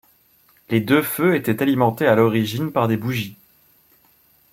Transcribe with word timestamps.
Les 0.71 0.81
deux 0.81 1.03
feux 1.03 1.35
étaient 1.35 1.61
alimentés 1.61 2.07
à 2.07 2.15
l'origine 2.15 2.71
par 2.71 2.87
des 2.87 2.97
bougies. 2.97 3.37